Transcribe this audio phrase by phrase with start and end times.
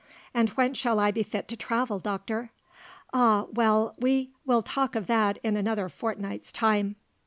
[0.33, 2.49] "And when shall I be fit to travel, doctor?"
[3.13, 6.95] "Ah, well, we will talk of that in another fortnight's time.